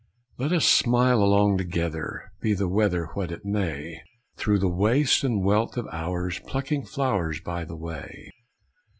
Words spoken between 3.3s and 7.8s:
it may. Through the waste and wealth of hours, Plucking flowers By the